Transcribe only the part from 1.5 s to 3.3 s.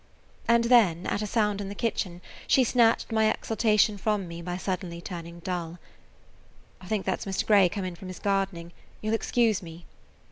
in the kitchen, she snatched my